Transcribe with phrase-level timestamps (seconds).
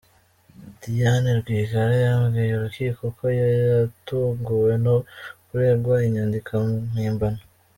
[0.81, 4.95] Diane Rwigara yabwiye urukiko ko yatunguwe no
[5.47, 6.51] kuregwa inyandiko
[6.91, 7.41] mpimbano.